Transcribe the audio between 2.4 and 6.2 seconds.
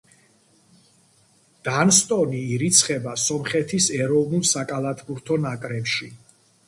ირიცხება სომხეთის ეროვნულ საკალათბურთო ნაკრებში.